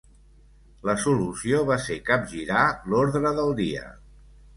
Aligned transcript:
La 0.89 0.95
solució 1.01 1.59
va 1.67 1.77
ser 1.87 1.97
capgirar 2.07 2.63
l'ordre 2.95 3.35
del 3.41 3.53
dia. 3.61 3.85